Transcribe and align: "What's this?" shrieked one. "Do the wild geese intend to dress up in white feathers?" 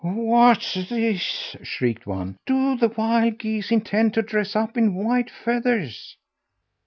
"What's 0.03 0.73
this?" 0.89 1.55
shrieked 1.61 2.07
one. 2.07 2.37
"Do 2.47 2.75
the 2.75 2.87
wild 2.89 3.37
geese 3.37 3.69
intend 3.69 4.15
to 4.15 4.23
dress 4.23 4.55
up 4.55 4.75
in 4.75 4.95
white 4.95 5.29
feathers?" 5.29 6.17